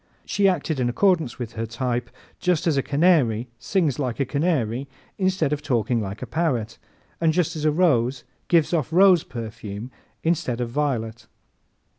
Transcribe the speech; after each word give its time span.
She 0.25 0.47
acted 0.47 0.79
in 0.79 0.89
accordance 0.89 1.37
with 1.37 1.53
her 1.53 1.67
type 1.67 2.09
just 2.39 2.65
as 2.65 2.75
a 2.75 2.81
canary 2.81 3.49
sings 3.59 3.99
like 3.99 4.19
a 4.19 4.25
canary 4.25 4.87
instead 5.19 5.53
of 5.53 5.61
talking 5.61 6.01
like 6.01 6.23
a 6.23 6.25
parrot, 6.25 6.79
and 7.21 7.31
just 7.31 7.55
as 7.55 7.65
a 7.65 7.71
rose 7.71 8.23
gives 8.47 8.73
off 8.73 8.91
rose 8.91 9.23
perfume 9.23 9.91
instead 10.23 10.59
of 10.59 10.71
violet. 10.71 11.27